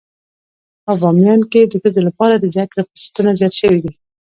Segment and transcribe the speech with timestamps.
[0.85, 3.91] په باميان کې د ښځو لپاره د زده کړې فرصتونه زيات شوي دي.